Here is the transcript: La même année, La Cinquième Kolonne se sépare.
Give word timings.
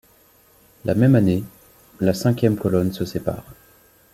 La 0.83 0.95
même 0.95 1.13
année, 1.13 1.43
La 1.99 2.15
Cinquième 2.15 2.57
Kolonne 2.57 2.91
se 2.91 3.05
sépare. 3.05 3.45